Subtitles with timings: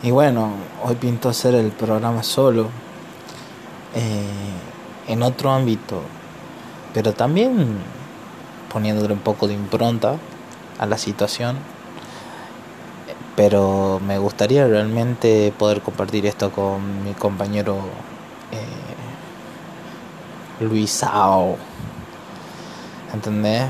[0.00, 0.52] Y bueno,
[0.84, 2.68] hoy pinto hacer el programa solo,
[3.96, 4.22] eh,
[5.08, 6.02] en otro ámbito,
[6.94, 7.78] pero también
[8.72, 10.14] poniéndole un poco de impronta
[10.78, 11.56] a la situación.
[13.34, 17.78] Pero me gustaría realmente poder compartir esto con mi compañero
[18.52, 18.84] eh,
[20.64, 21.56] Luisao.
[23.12, 23.64] ¿Entendés?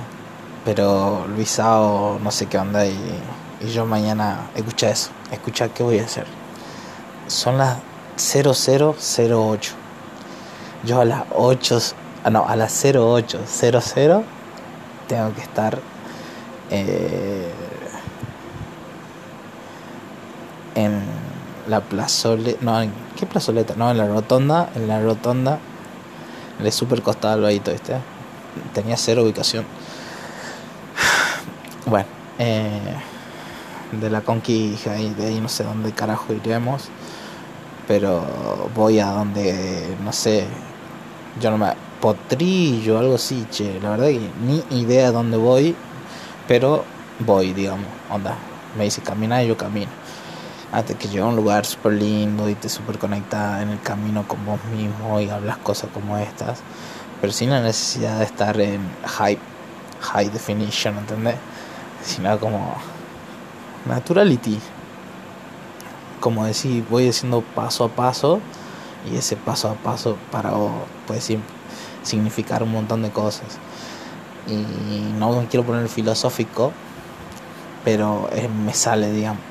[0.64, 2.98] Pero Luisao no sé qué onda y,
[3.60, 6.26] y yo mañana escucha eso, escucha qué voy a hacer.
[7.26, 7.78] Son las
[8.16, 9.72] 0008.
[10.84, 11.78] Yo a las 8,
[12.24, 14.22] ah, no, a las 0800
[15.08, 15.78] tengo que estar
[16.70, 17.50] eh,
[20.74, 21.02] en
[21.66, 23.74] la plazoleta, no, ¿en qué plazoleta?
[23.76, 25.58] No, en la rotonda, en la rotonda,
[26.62, 27.96] le super costaba el vahito, ¿viste?
[28.72, 29.64] Tenía cero ubicación.
[31.86, 32.06] Bueno,
[32.38, 32.96] eh,
[33.92, 36.88] de la Conqui y de ahí no sé dónde carajo iremos,
[37.86, 38.24] pero
[38.74, 40.46] voy a donde, no sé,
[41.40, 41.88] yo no me...
[42.00, 45.74] Potrillo, algo así, che, la verdad que ni idea de dónde voy,
[46.46, 46.84] pero
[47.18, 48.36] voy, digamos, onda,
[48.76, 49.90] me dice camina y yo camino.
[50.70, 54.28] Hasta que llega a un lugar súper lindo y te súper conecta en el camino
[54.28, 56.60] con vos mismo y hablas cosas como estas,
[57.20, 59.38] pero sin la necesidad de estar en high,
[60.00, 61.34] high definition, ¿entendés?
[62.04, 62.76] Sino como
[63.86, 64.58] naturality.
[66.20, 68.40] Como decir, voy haciendo paso a paso
[69.10, 70.72] y ese paso a paso para vos
[71.06, 71.20] puede
[72.02, 73.58] significar un montón de cosas.
[74.46, 76.72] Y no me quiero poner filosófico,
[77.84, 78.28] pero
[78.64, 79.42] me sale, digamos.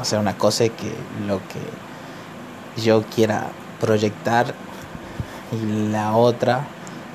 [0.00, 0.94] O sea, una cosa es que
[1.26, 3.48] lo que yo quiera
[3.80, 4.54] proyectar
[5.50, 6.66] y la otra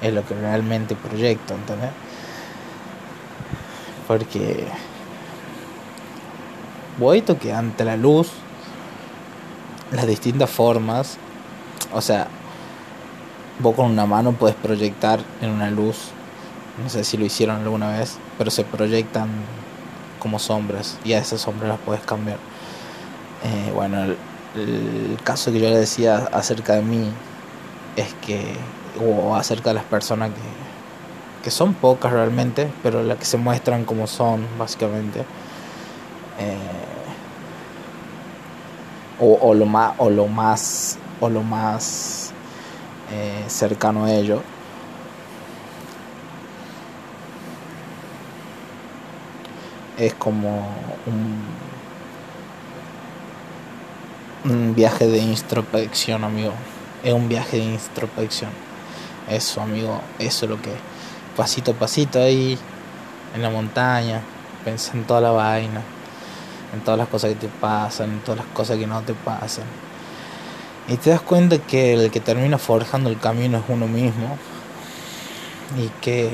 [0.01, 1.91] es lo que realmente proyecto, ¿entendés?
[4.07, 4.67] Porque
[6.97, 8.29] voy que ante la luz
[9.91, 11.17] las distintas formas,
[11.93, 12.27] o sea,
[13.59, 16.09] vos con una mano puedes proyectar en una luz,
[16.81, 19.29] no sé si lo hicieron alguna vez, pero se proyectan
[20.19, 22.37] como sombras y a esas sombras las puedes cambiar.
[23.43, 24.15] Eh, bueno,
[24.55, 27.11] el, caso que yo le decía acerca de mí
[27.95, 28.55] es que,
[28.99, 33.85] o acerca de las personas que, que son pocas realmente, pero las que se muestran
[33.85, 35.25] como son, básicamente.
[36.39, 36.57] Eh,
[39.19, 42.33] o, lo más o lo más o lo más
[43.47, 44.41] cercano a ello.
[49.97, 50.67] Es como
[51.05, 51.43] un,
[54.51, 56.53] un viaje de introspección amigo.
[57.03, 58.51] Es un viaje de introspección.
[59.29, 60.71] Eso amigo eso es lo que
[61.37, 62.57] pasito a pasito ahí
[63.33, 64.21] en la montaña
[64.63, 65.81] pensé en toda la vaina
[66.73, 69.65] en todas las cosas que te pasan, en todas las cosas que no te pasan.
[70.87, 74.37] Y te das cuenta que el que termina forjando el camino es uno mismo
[75.77, 76.31] y que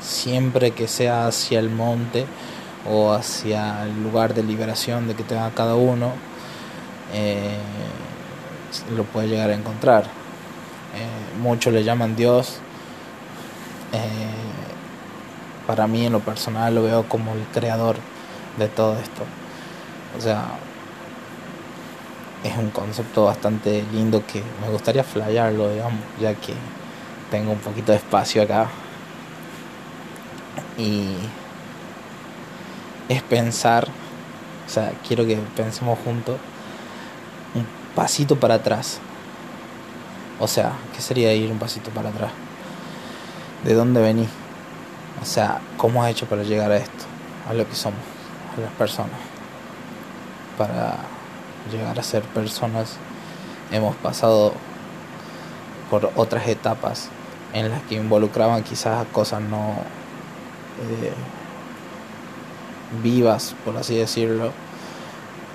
[0.00, 2.26] siempre que sea hacia el monte
[2.88, 6.12] o hacia el lugar de liberación de que tenga cada uno,
[7.12, 7.58] eh,
[8.96, 10.04] lo puede llegar a encontrar.
[10.04, 12.58] Eh, muchos le llaman Dios.
[13.92, 14.06] Eh,
[15.66, 17.96] para mí en lo personal lo veo como el creador
[18.58, 19.24] de todo esto.
[20.16, 20.58] O sea,
[22.44, 26.54] es un concepto bastante lindo que me gustaría flyarlo, digamos, ya que
[27.30, 28.68] tengo un poquito de espacio acá.
[30.76, 31.14] Y
[33.08, 33.88] es pensar,
[34.66, 36.36] o sea, quiero que pensemos juntos
[37.54, 38.98] un pasito para atrás.
[40.40, 42.32] O sea, ¿qué sería ir un pasito para atrás?
[43.64, 44.26] ¿De dónde vení?
[45.22, 47.04] O sea, ¿cómo has hecho para llegar a esto?
[47.48, 48.00] A lo que somos,
[48.56, 49.31] a las personas
[50.56, 50.96] para
[51.70, 52.96] llegar a ser personas
[53.70, 54.52] hemos pasado
[55.90, 57.08] por otras etapas
[57.52, 59.76] en las que involucraban quizás cosas no
[60.80, 61.12] eh,
[63.02, 64.52] vivas, por así decirlo,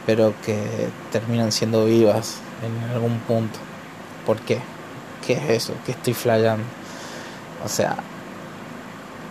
[0.06, 3.60] pero que terminan siendo vivas en algún punto.
[4.26, 4.60] ¿Por qué?
[5.26, 5.74] ¿Qué es eso?
[5.86, 6.64] ¿Qué estoy flayando?
[7.66, 7.98] O sea,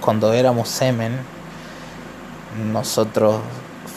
[0.00, 1.18] cuando éramos semen,
[2.72, 3.40] nosotros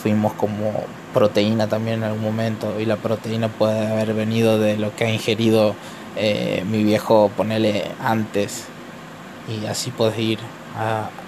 [0.01, 0.83] fuimos como
[1.13, 5.09] proteína también en algún momento y la proteína puede haber venido de lo que ha
[5.09, 5.75] ingerido
[6.15, 8.65] eh, mi viejo ponele antes
[9.47, 10.39] y así puedes ir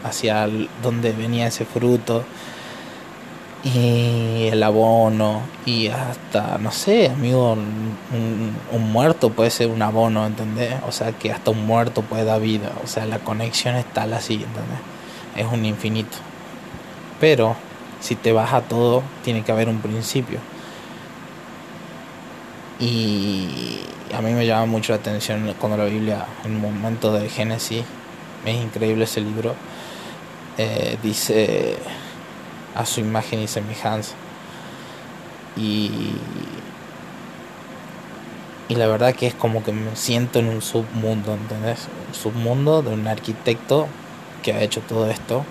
[0.03, 0.47] hacia
[0.81, 2.23] donde venía ese fruto
[3.63, 10.25] y el abono y hasta no sé amigo un, un, muerto puede ser un abono
[10.25, 10.75] ¿entendés?
[10.87, 14.35] o sea que hasta un muerto puede dar vida o sea la conexión está así
[14.35, 14.79] ¿entendés?
[15.35, 16.17] es un infinito
[17.19, 17.55] pero
[18.01, 20.39] si te vas a todo, tiene que haber un principio.
[22.79, 23.79] Y
[24.13, 27.83] a mí me llama mucho la atención cuando la Biblia, en un momento de Génesis,
[28.43, 29.53] es increíble ese libro,
[30.57, 31.77] eh, dice
[32.75, 34.15] a su imagen y semejanza.
[35.55, 36.15] Y,
[38.67, 41.87] y la verdad que es como que me siento en un submundo, ¿entendés?
[42.07, 43.87] Un submundo de un arquitecto
[44.41, 45.45] que ha hecho todo esto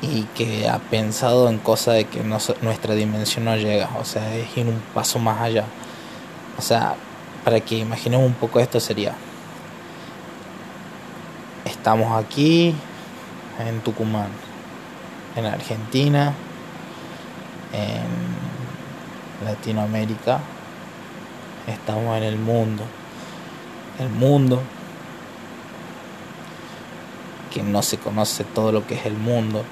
[0.00, 4.56] y que ha pensado en cosas de que nuestra dimensión no llega, o sea, es
[4.56, 5.64] ir un paso más allá.
[6.56, 6.94] O sea,
[7.44, 9.14] para que imaginemos un poco esto sería,
[11.64, 12.74] estamos aquí
[13.58, 14.28] en Tucumán,
[15.34, 16.32] en Argentina,
[17.72, 20.40] en Latinoamérica,
[21.66, 22.84] estamos en el mundo,
[23.98, 24.60] el mundo
[27.52, 29.64] que no se conoce todo lo que es el mundo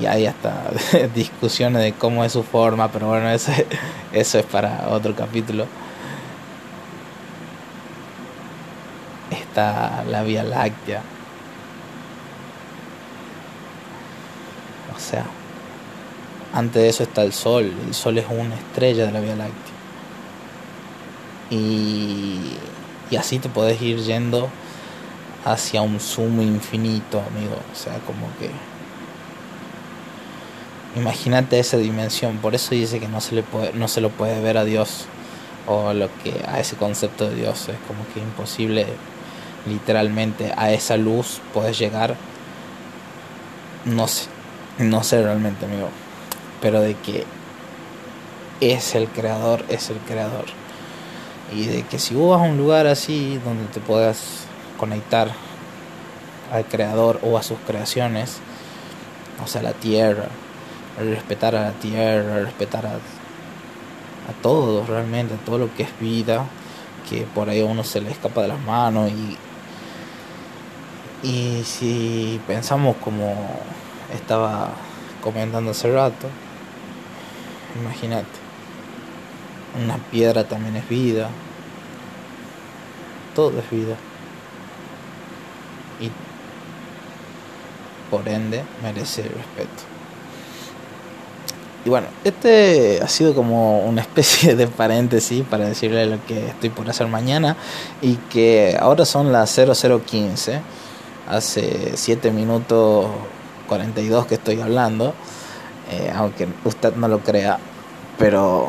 [0.00, 0.70] y hay hasta
[1.14, 3.52] discusiones de cómo es su forma, pero bueno, eso,
[4.12, 5.66] eso es para otro capítulo.
[9.30, 11.02] Está la Vía Láctea.
[14.96, 15.26] O sea,
[16.52, 17.72] antes de eso está el Sol.
[17.86, 19.54] El Sol es una estrella de la Vía Láctea.
[21.50, 22.56] Y,
[23.10, 24.48] y así te podés ir yendo
[25.44, 27.56] hacia un sumo infinito, amigo.
[27.72, 28.50] O sea, como que
[30.96, 34.40] Imagínate esa dimensión, por eso dice que no se le puede, no se lo puede
[34.40, 35.06] ver a Dios
[35.66, 38.86] o lo que a ese concepto de Dios es como que imposible
[39.66, 42.16] literalmente a esa luz puedes llegar
[43.84, 44.28] no sé,
[44.78, 45.88] no sé realmente, amigo,
[46.60, 47.24] pero de que
[48.60, 50.44] es el creador, es el creador.
[51.52, 54.44] Y de que si vos vas a un lugar así donde te puedas
[54.78, 55.30] conectar
[56.52, 58.38] al creador o a sus creaciones,
[59.42, 60.28] o sea, la tierra,
[60.98, 66.44] respetar a la tierra, respetar a, a todos realmente, a todo lo que es vida,
[67.08, 69.36] que por ahí a uno se le escapa de las manos y,
[71.26, 73.34] y si pensamos como
[74.14, 74.70] estaba
[75.22, 76.28] comentando hace rato,
[77.80, 78.38] imagínate,
[79.82, 81.28] una piedra también es vida,
[83.34, 83.96] todo es vida.
[86.00, 86.10] Y
[88.10, 89.89] por ende merece respeto.
[91.84, 96.68] Y bueno, este ha sido como una especie de paréntesis para decirle lo que estoy
[96.68, 97.56] por hacer mañana
[98.02, 100.60] y que ahora son las 0015,
[101.28, 103.06] hace 7 minutos
[103.68, 105.14] 42 que estoy hablando,
[105.90, 107.58] eh, aunque usted no lo crea,
[108.18, 108.68] pero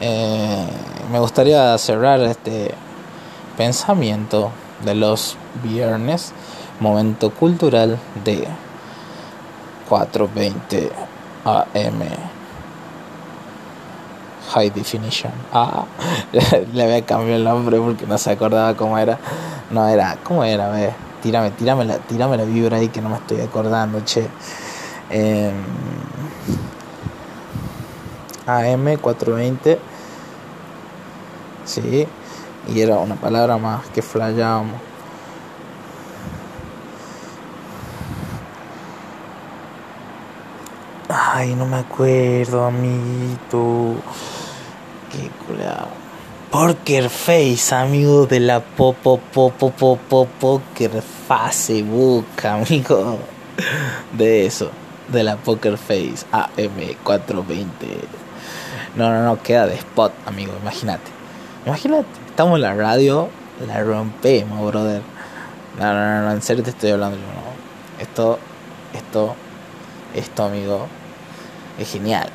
[0.00, 0.66] eh,
[1.10, 2.74] me gustaría cerrar este
[3.56, 4.50] pensamiento
[4.84, 6.32] de los viernes,
[6.80, 8.46] momento cultural de
[9.88, 11.11] 420
[11.44, 12.02] AM
[14.52, 15.32] High Definition.
[15.52, 15.84] Ah,
[16.72, 19.18] le había cambiado el nombre porque no se acordaba cómo era.
[19.70, 20.68] No era, ¿cómo era?
[20.70, 20.92] Ve,
[21.22, 24.28] tírame, tírame la, tírame la vibra ahí que no me estoy acordando, che.
[25.10, 25.52] Eh,
[28.46, 29.78] AM 420.
[31.64, 32.06] Sí,
[32.68, 34.91] y era una palabra más que flayábamos.
[41.14, 43.96] Ay, no me acuerdo, amiguito.
[45.10, 45.88] Qué culado.
[46.50, 51.02] Poker Face, amigo de la Popo Popo Popo Poker
[52.44, 53.18] amigo.
[54.16, 54.70] De eso,
[55.08, 57.66] de la Poker Face AM420.
[58.96, 61.10] No, no, no, queda de spot, amigo, imagínate.
[61.66, 63.28] Imagínate, estamos en la radio,
[63.66, 65.02] la rompemos, brother.
[65.78, 68.02] No, no, no, en serio te estoy hablando yo, no.
[68.02, 68.38] Esto,
[68.94, 69.36] esto,
[70.14, 70.88] esto, amigo
[71.78, 72.28] es genial.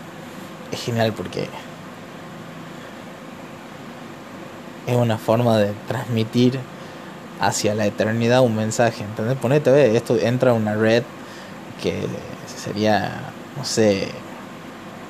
[0.72, 1.48] Es genial porque
[4.86, 6.60] es una forma de transmitir
[7.39, 9.03] hacia la eternidad un mensaje.
[9.03, 9.38] ¿Entendés?
[9.38, 11.03] Ponete, ve, esto entra en una red
[11.82, 12.06] que
[12.63, 14.10] sería, no sé,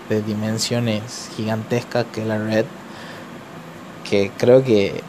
[0.10, 2.66] de dimensiones gigantescas que la red.
[4.10, 5.02] Que creo que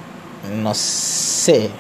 [0.53, 1.71] no sé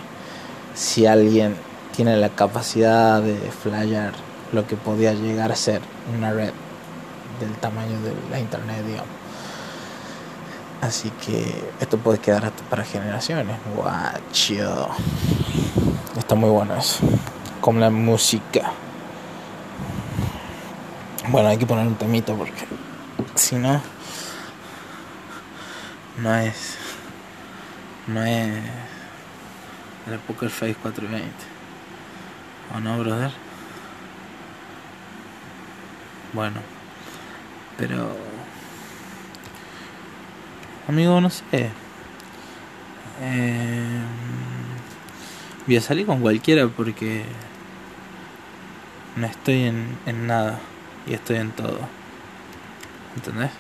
[0.75, 1.57] si alguien
[1.97, 4.12] tiene la capacidad de flyar
[4.52, 5.80] lo que podía llegar a ser
[6.16, 6.52] una red
[7.40, 9.09] del tamaño de la internet, digamos.
[10.80, 13.59] Así que esto puede quedar hasta para generaciones.
[13.75, 14.88] Guacho.
[16.16, 17.00] Está muy bueno eso.
[17.61, 18.73] Como la música.
[21.28, 22.64] Bueno, hay que poner un temito porque
[23.35, 23.80] si no,
[26.18, 26.76] no es.
[28.07, 28.62] No es.
[30.07, 31.28] La Poker Face 420.
[32.75, 33.33] ¿O no, brother?
[36.33, 36.77] Bueno.
[37.78, 38.14] Pero
[40.88, 41.70] Amigo, no sé.
[43.20, 44.00] Eh,
[45.66, 47.25] voy a salir con cualquiera porque
[49.16, 50.61] no estoy en, en nada
[51.06, 51.78] y estoy en todo.
[53.16, 53.50] ¿Entendés?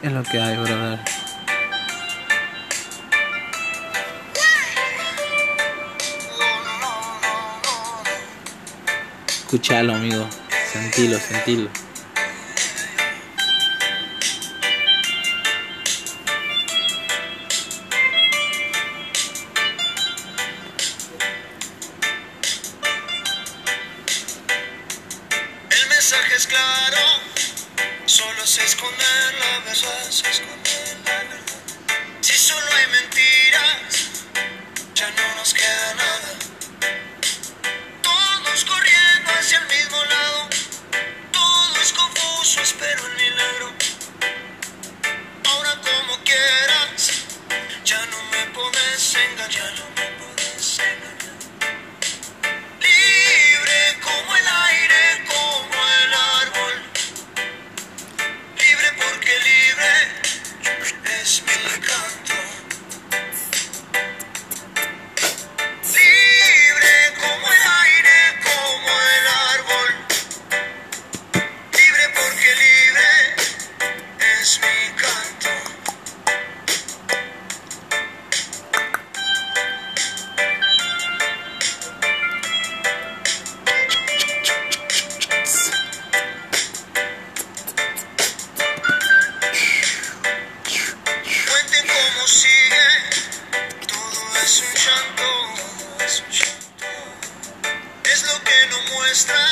[0.00, 1.00] Es lo que hay, brother.
[9.52, 10.26] Escuchalo, amigo.
[10.72, 11.68] Sentilo, sentilo.
[25.68, 26.98] El mensaje es claro,
[28.06, 29.04] solo se esconde
[29.38, 30.70] la verdad, se esconde
[31.04, 31.40] la verdad.
[32.22, 34.22] Si solo hay mentiras,
[34.94, 35.91] ya no nos queda
[42.62, 43.72] espero el milagro.
[45.50, 46.71] Ahora como quieras,
[99.12, 99.51] que